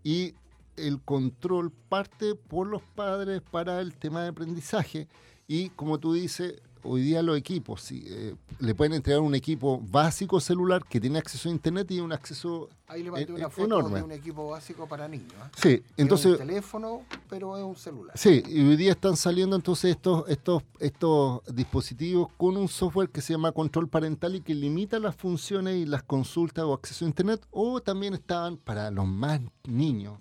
[0.04, 0.34] y
[0.76, 5.08] el control parte por los padres para el tema de aprendizaje.
[5.48, 9.80] Y como tú dices, hoy día los equipos, sí, eh, le pueden entregar un equipo
[9.90, 13.64] básico celular que tiene acceso a internet y un acceso Ahí le mandé una foto
[13.66, 13.98] enorme.
[13.98, 15.32] de un equipo básico para niños.
[15.40, 15.50] ¿ah?
[15.56, 18.16] Sí, Es entonces- un teléfono, pero es un celular.
[18.18, 23.20] Sí, y hoy día están saliendo entonces estos, estos, estos dispositivos con un software que
[23.22, 27.08] se llama control parental y que limita las funciones y las consultas o acceso a
[27.08, 27.46] internet.
[27.50, 30.18] O también estaban para los más niños.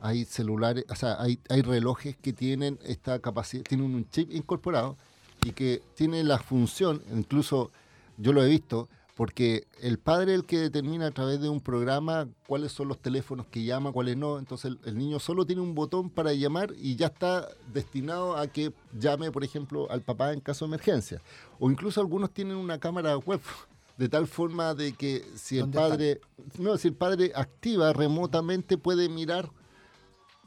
[0.00, 4.96] Hay celulares, o sea, hay, hay relojes que tienen esta capacidad, tienen un chip incorporado
[5.44, 7.70] y que tiene la función, incluso
[8.16, 11.60] yo lo he visto, porque el padre es el que determina a través de un
[11.60, 14.38] programa cuáles son los teléfonos que llama, cuáles no.
[14.38, 18.46] Entonces el, el niño solo tiene un botón para llamar y ya está destinado a
[18.46, 21.20] que llame, por ejemplo, al papá en caso de emergencia.
[21.58, 23.40] O incluso algunos tienen una cámara web
[23.98, 26.20] de tal forma de que si el ¿Dónde padre,
[26.58, 29.50] no, si el padre activa remotamente puede mirar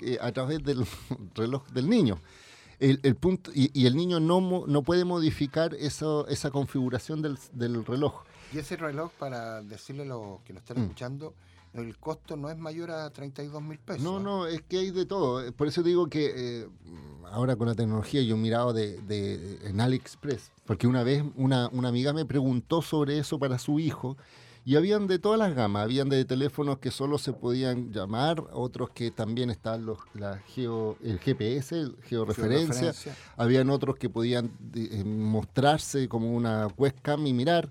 [0.02, 0.86] eh, a través del
[1.36, 2.20] reloj del niño.
[2.80, 7.38] El, el punto, y, y el niño no, no puede modificar eso, esa configuración del,
[7.54, 8.24] del reloj.
[8.54, 10.82] Y ese reloj, para decirle a los que nos están Mm.
[10.84, 11.34] escuchando,
[11.74, 14.02] el costo no es mayor a 32 mil pesos.
[14.02, 15.52] No, no, es que hay de todo.
[15.54, 16.68] Por eso digo que eh,
[17.32, 21.68] ahora con la tecnología yo he mirado de, de- en AliExpress, porque una vez una,
[21.74, 24.16] una amiga me preguntó sobre eso para su hijo
[24.66, 28.90] y habían de todas las gamas, habían de teléfonos que solo se podían llamar, otros
[28.90, 33.16] que también están los, la geo, el GPS, el georreferencia, Georreferencia.
[33.38, 37.70] habían otros que podían eh, mostrarse como una webcam y mirar.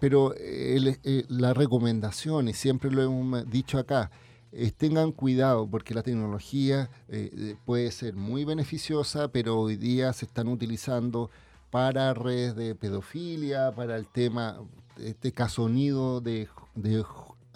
[0.00, 4.10] Pero eh, el- eh, la recomendación, y siempre lo hemos dicho acá,
[4.52, 10.12] es tengan cuidado porque la tecnología eh, eh, puede ser muy beneficiosa, pero hoy día
[10.12, 11.30] se están utilizando
[11.70, 14.58] para redes de pedofilia, para el tema,
[15.00, 17.04] este caso nido de, de-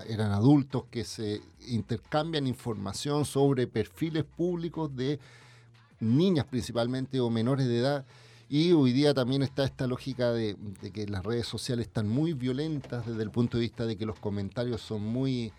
[0.08, 5.20] eran adultos que se intercambian información sobre perfiles públicos de
[6.00, 8.04] niñas principalmente o menores de edad.
[8.48, 12.34] Y hoy día también está esta lógica de, de que las redes sociales están muy
[12.34, 15.52] violentas desde el punto de vista de que los comentarios son muy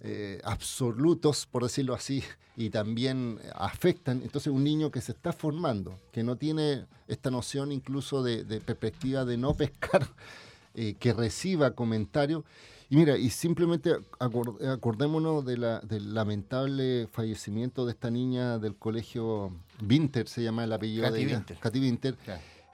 [0.00, 2.22] eh, absolutos, por decirlo así,
[2.56, 4.22] y también afectan.
[4.22, 8.60] Entonces un niño que se está formando, que no tiene esta noción incluso de, de
[8.60, 10.08] perspectiva de no pescar,
[10.74, 12.44] eh, que reciba comentarios.
[12.88, 18.74] Y mira, y simplemente acor- acordémonos de la- del lamentable fallecimiento de esta niña del
[18.76, 19.52] colegio
[19.88, 21.58] Winter, se llama el apellido Katy de ella, Winter.
[21.58, 22.16] Katy Winter,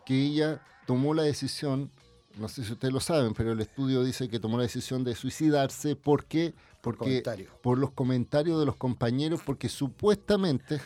[0.07, 1.91] que ella tomó la decisión,
[2.39, 5.15] no sé si ustedes lo saben, pero el estudio dice que tomó la decisión de
[5.15, 7.17] suicidarse porque, porque
[7.63, 10.81] por los comentarios de los compañeros, porque supuestamente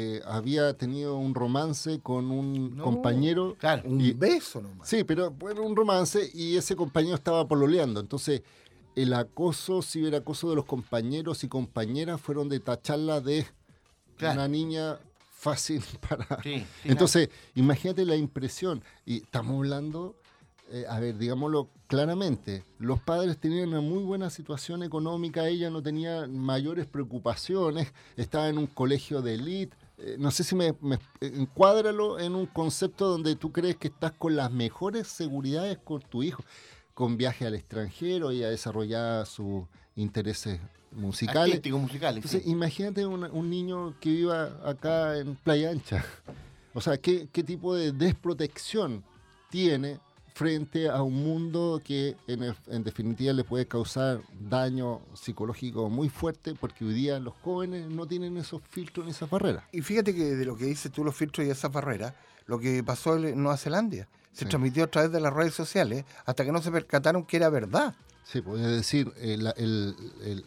[0.00, 3.56] eh, había tenido un romance con un No, compañero.
[3.84, 4.88] un y- beso nomás.
[4.88, 7.98] Sí, pero bueno, un romance y ese compañero estaba pololeando.
[7.98, 8.42] Entonces,
[8.94, 13.44] el acoso, ciberacoso de los compañeros y compañeras fueron de tacharla de
[14.20, 14.98] una niña
[15.32, 16.42] fácil para...
[16.44, 18.84] Sí, sí, Entonces, imagínate la impresión.
[19.04, 20.14] Y estamos hablando,
[20.70, 25.82] eh, a ver, digámoslo claramente, los padres tenían una muy buena situación económica, ella no
[25.82, 29.76] tenía mayores preocupaciones, estaba en un colegio de élite.
[29.98, 34.12] Eh, no sé si me, me- encuádralo en un concepto donde tú crees que estás
[34.12, 36.42] con las mejores seguridades con tu hijo,
[36.94, 39.64] con viaje al extranjero y a desarrollar sus
[39.96, 40.60] intereses
[40.92, 41.54] musicales.
[41.54, 42.50] Artísticos, musicales, Entonces, sí.
[42.50, 46.04] imagínate una- un niño que viva acá en Playa Ancha.
[46.74, 49.02] O sea, ¿qué, qué tipo de desprotección
[49.50, 49.98] tiene
[50.42, 56.08] frente a un mundo que en, el- en definitiva le puede causar daño psicológico muy
[56.08, 59.64] fuerte porque hoy día los jóvenes no tienen esos filtros ni esas barreras.
[59.72, 62.14] Y fíjate que de lo que dices tú, los filtros y esas barreras,
[62.46, 64.48] lo que pasó en Nueva Zelanda, se Sí.
[64.48, 67.96] transmitió a través de las redes sociales hasta que no se percataron que era verdad.
[68.22, 69.96] Sí, pues es decir, el, el-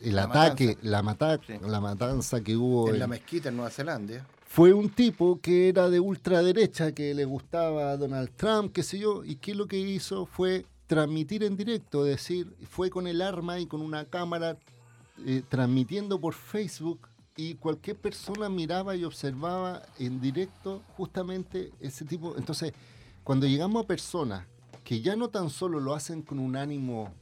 [0.01, 3.71] el- La ataque, la, mata- la matanza que hubo En en- la mezquita en Nueva
[3.71, 4.25] Zelanda.
[4.53, 8.99] Fue un tipo que era de ultraderecha, que le gustaba a Donald Trump, qué sé
[8.99, 13.21] yo, y que lo que hizo fue transmitir en directo, es decir, fue con el
[13.21, 14.57] arma y con una cámara
[15.25, 22.35] eh, transmitiendo por Facebook y cualquier persona miraba y observaba en directo justamente ese tipo.
[22.35, 22.73] Entonces,
[23.23, 24.45] cuando llegamos a personas
[24.83, 27.13] que ya no tan solo lo hacen con un ánimo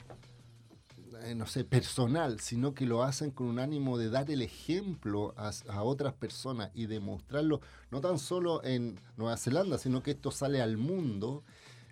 [1.29, 5.35] eh, no sé, personal, sino que lo hacen con un ánimo de dar el ejemplo
[5.37, 7.61] a, otras personas y demostrarlo,
[7.91, 11.43] no tan solo en Nueva Zelanda, sino que esto sale al mundo,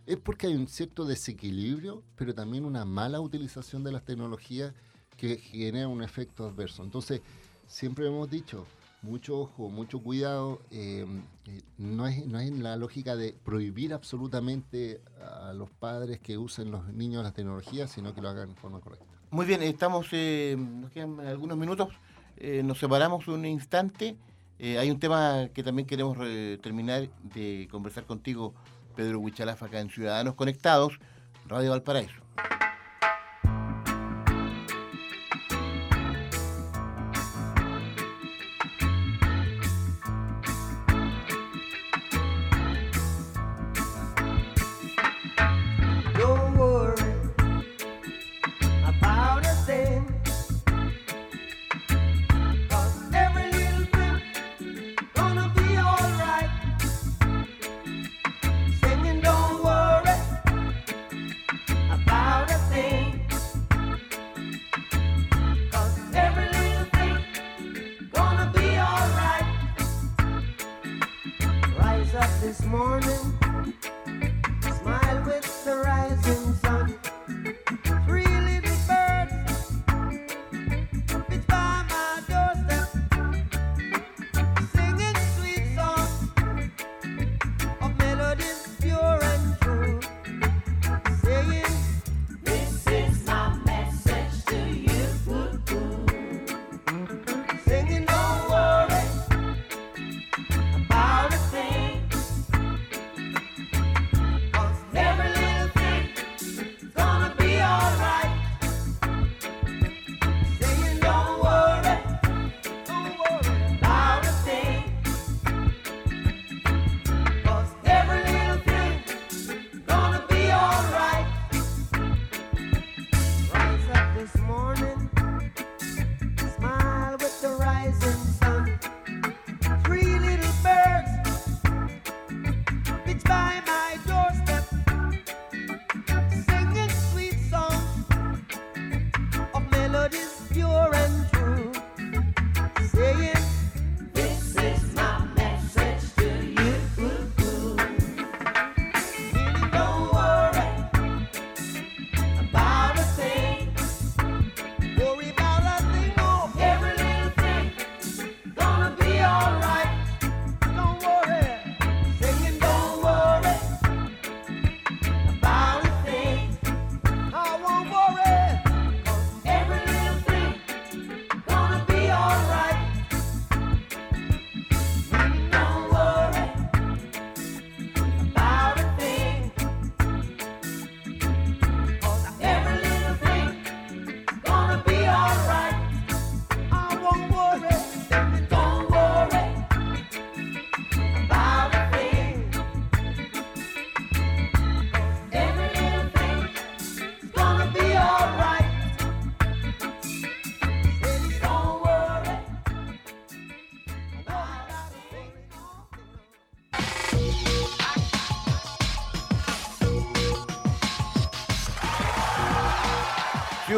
[0.08, 4.74] es porque hay un cierto desequilibrio, pero también una mala utilización de las tecnologías
[5.18, 6.84] que genera un efecto adverso.
[6.84, 7.22] Entonces,
[7.68, 8.66] siempre hemos dicho,
[9.04, 11.06] mucho ojo, mucho cuidado, eh,
[11.46, 16.72] eh, no, es, no es la lógica de prohibir absolutamente a los padres que usen
[16.72, 19.17] los niños las tecnologías, sino que lo hagan de forma correcta.
[19.30, 21.90] Muy bien, estamos, eh, nos quedan algunos minutos,
[22.38, 24.16] eh, nos separamos un instante.
[24.58, 26.18] Eh, hay un tema que también queremos
[26.62, 28.54] terminar de conversar contigo,
[28.96, 31.00] Pedro Huichalaf, acá en Ciudadanos Conectados,
[31.46, 32.27] Radio Valparaíso.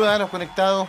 [0.09, 0.87] Ciudadanos conectados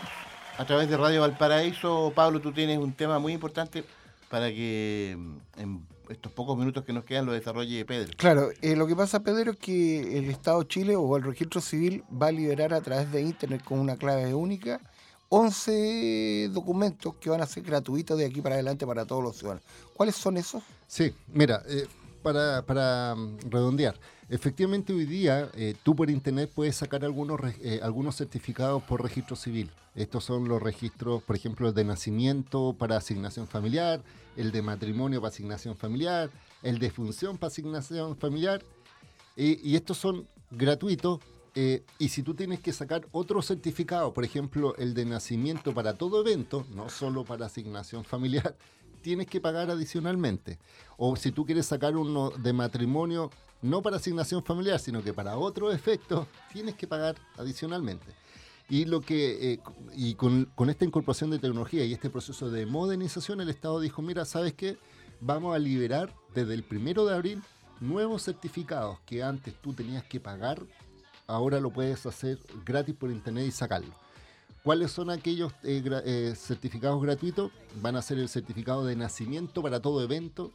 [0.56, 2.10] a través de Radio Valparaíso.
[2.14, 3.84] Pablo, tú tienes un tema muy importante
[4.30, 8.14] para que mm, en estos pocos minutos que nos quedan lo desarrolle Pedro.
[8.16, 11.60] Claro, eh, lo que pasa, Pedro, es que el Estado de Chile o el registro
[11.60, 14.80] civil va a liberar a través de Internet con una clave única
[15.28, 19.64] 11 documentos que van a ser gratuitos de aquí para adelante para todos los ciudadanos.
[19.92, 20.62] ¿Cuáles son esos?
[20.86, 21.86] Sí, mira, eh,
[22.22, 23.96] para, para, mm, redondear,
[24.30, 29.36] efectivamente hoy día eh, tú por internet puedes sacar algunos, eh, algunos certificados por registro
[29.36, 29.70] civil.
[29.94, 34.02] Estos son los registros, por ejemplo, el de nacimiento para asignación familiar,
[34.36, 36.30] el de matrimonio para asignación familiar,
[36.62, 38.64] el de función para asignación familiar.
[39.36, 41.20] Y estos son gratuitos.
[41.56, 45.94] eh, y si tú tienes que sacar otro certificado, por ejemplo, el de nacimiento para
[45.94, 48.54] todo evento, no solo para asignación familiar,
[49.02, 50.58] tienes que pagar adicionalmente.
[50.96, 53.30] O si tú quieres sacar uno de matrimonio,
[53.62, 58.06] no para asignación familiar, sino que para otro efecto, tienes que pagar adicionalmente.
[58.68, 59.60] Y lo que eh,
[59.96, 64.24] y con, esta incorporación de tecnología y este proceso de modernización, el Estado dijo, mira,
[64.24, 64.78] ¿sabes qué?
[65.20, 67.42] Vamos a liberar desde el primero de abril
[67.80, 70.62] nuevos certificados que antes tú tenías que pagar,
[71.26, 73.94] ahora lo puedes hacer gratis por internet y sacarlo.
[74.62, 77.50] ¿Cuáles son aquellos eh, eh, certificados gratuitos?
[77.80, 80.52] Van a ser el certificado de nacimiento para todo evento,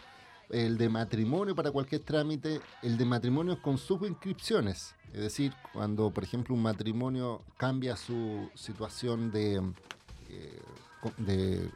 [0.50, 4.93] el de matrimonio para cualquier trámite, el de matrimonio con subinscripciones.
[5.14, 9.56] Es decir, cuando, por ejemplo, un matrimonio cambia su situación de,
[10.30, 10.60] eh,
[11.18, 11.70] de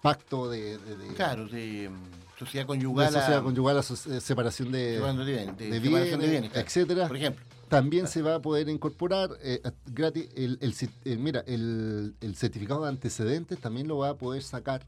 [0.00, 3.06] pacto de, de- de- Claro, de mm, sociedad conyugal.
[3.12, 6.66] de sociedad a- conyugal a so- eh, separación de, bien- de bienes, bienes, claro.
[6.66, 7.08] etcétera.
[7.08, 7.44] Por ejemplo.
[7.68, 10.58] También se va a poder incorporar eh, gratis el,
[11.18, 14.84] mira, el, el certificado de antecedentes también lo va a poder sacar.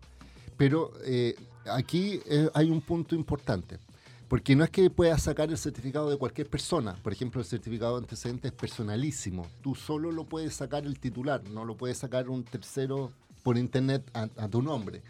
[0.59, 1.35] Pero eh,
[1.71, 3.79] aquí eh, hay un punto importante.
[4.29, 6.97] Porque no es que puedas sacar el certificado de cualquier persona.
[7.03, 9.47] Por ejemplo, el certificado de antecedentes es personalísimo.
[9.63, 13.13] Tú solo lo puedes sacar el titular, no lo puede sacar un tercero
[13.43, 15.03] por internet a, a tu nombre.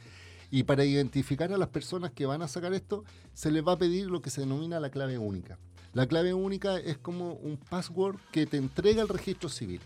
[0.51, 3.79] Y para identificar a las personas que van a sacar esto, se les va a
[3.79, 5.59] pedir lo que se denomina la clave única.
[5.95, 9.81] La clave única es como un password que te entrega el registro civil.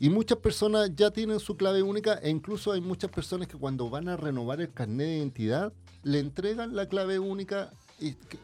[0.00, 3.90] Y muchas personas ya tienen su clave única e incluso hay muchas personas que cuando
[3.90, 5.72] van a renovar el carnet de identidad
[6.04, 7.72] le entregan la clave única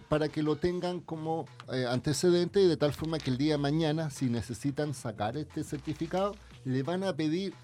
[0.09, 3.59] para que lo tengan como eh, antecedente y de tal forma que el día de
[3.59, 6.35] mañana si necesitan sacar este certificado
[6.65, 7.55] le van a pedir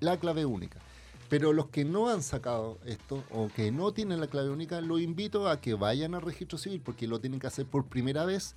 [0.00, 0.78] la clave única.
[1.30, 5.00] Pero los que no han sacado esto o que no tienen la clave única, los
[5.00, 8.56] invito a que vayan al registro civil porque lo tienen que hacer por primera vez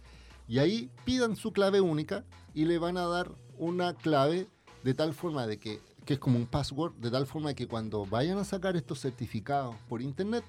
[0.50, 4.48] y ahí pidan su clave única y le van a dar una clave
[4.84, 8.05] de tal forma de que, que es como un password, de tal forma que cuando
[8.05, 10.43] vayan a sacar estos certificados por internet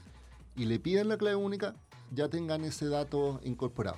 [0.56, 1.74] y le pidan la clave única,
[2.14, 3.96] ya tengan ese dato incorporado.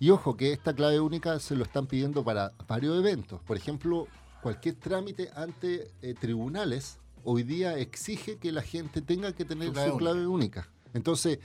[0.00, 3.40] Y ojo que esta clave única se lo están pidiendo para varios eventos.
[3.42, 4.08] Por ejemplo,
[4.42, 9.74] cualquier trámite ante eh, tribunales hoy día exige que la gente tenga que tener Su
[9.74, 10.68] su clave única.
[10.92, 11.38] Entonces,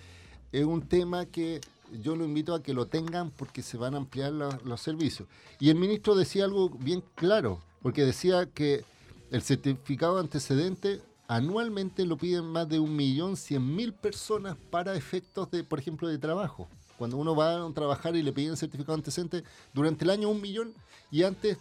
[0.51, 1.61] es un tema que
[2.01, 5.27] yo lo invito a que lo tengan porque se van a ampliar la- los servicios.
[5.59, 8.83] Y el ministro decía algo bien claro, porque decía que
[9.31, 15.79] el certificado de antecedente anualmente lo piden más de 1.100.000 personas para efectos de, por
[15.79, 16.67] ejemplo, de trabajo.
[16.97, 20.41] Cuando uno va a trabajar y le piden certificado de antecedente, durante el año un
[20.41, 20.73] millón
[21.11, 21.59] y antes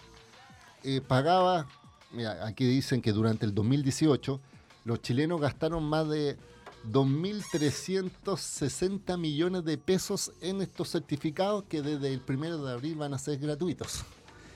[0.84, 1.66] eh, pagaba,
[2.12, 4.40] mira, aquí dicen que durante el 2018
[4.84, 6.38] los chilenos gastaron más de
[6.90, 13.18] 2.360 millones de pesos en estos certificados que desde el primero de abril van a
[13.18, 14.04] ser gratuitos.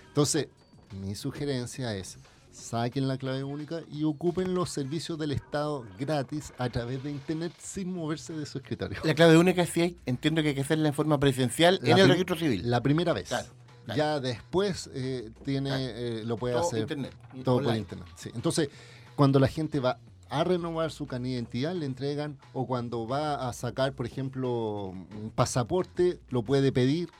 [0.08, 0.48] Entonces,
[0.92, 2.18] mi sugerencia es,
[2.52, 7.52] saquen la clave única y ocupen los servicios del Estado gratis a través de Internet
[7.58, 8.98] sin moverse de su escritorio.
[9.04, 11.98] La clave única sí hay- entiendo que hay que hacerla en forma presencial La en
[11.98, 12.68] el registro civil.
[12.68, 13.28] La primera vez.
[13.28, 13.48] Claro,
[13.84, 13.98] claro.
[13.98, 17.14] Ya después eh, tiene, eh, lo puede Todo hacer internet,
[17.44, 18.08] todo por internet.
[18.16, 18.30] sí.
[18.34, 18.68] Entonces,
[19.14, 23.48] cuando la gente va a renovar su carnet de identidad, le entregan, o cuando va
[23.48, 27.10] a sacar, por ejemplo, un pasaporte, lo puede pedir,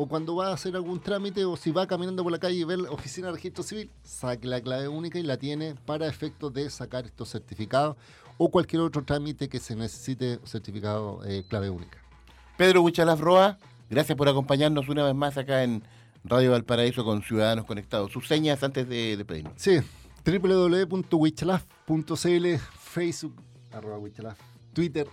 [0.00, 2.62] o cuando va a hacer algún trámite, o si va caminando por la calle y
[2.62, 6.54] ve la oficina de registro civil, saque la clave única y la tiene para efectos
[6.54, 7.96] de sacar estos certificados,
[8.36, 11.98] o cualquier otro trámite que se necesite certificado eh, clave única.
[12.56, 13.58] Pedro Huichalaf Roa,
[13.90, 15.82] gracias por acompañarnos una vez más acá en
[16.22, 18.12] Radio Valparaíso con Ciudadanos Conectados.
[18.12, 19.54] Sus señas antes de, de pedirnos.
[19.56, 19.80] Sí,
[20.24, 22.46] www.wichalaf.cl,
[22.78, 23.34] Facebook,
[23.72, 24.38] arroba Wichalaf,
[24.72, 25.08] Twitter,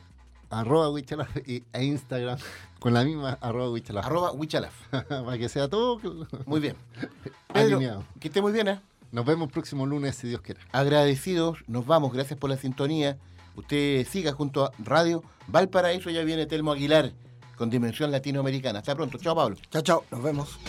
[0.50, 2.38] arroba Wichalaf y, e Instagram
[2.80, 4.06] con la misma arroba Wichalaf.
[4.06, 4.74] Arroba Wichalaf.
[5.08, 6.00] Para que sea todo
[6.46, 6.76] Muy bien.
[7.54, 8.04] Pedro, alineado.
[8.20, 8.80] que esté muy bien, ¿eh?
[9.12, 10.60] Nos vemos próximo lunes si Dios quiere.
[10.72, 13.18] Agradecidos, nos vamos, gracias por la sintonía.
[13.56, 17.14] Usted siga junto a Radio Valparaíso, ya viene Telmo Aguilar
[17.56, 18.80] con Dimensión Latinoamericana.
[18.80, 19.56] Hasta pronto, chao Pablo.
[19.72, 20.60] Chao, chao, nos vemos.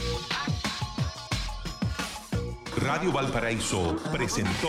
[2.76, 4.68] Radio Valparaíso presentó